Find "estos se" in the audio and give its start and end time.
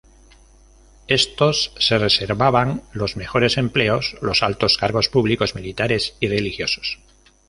1.07-1.99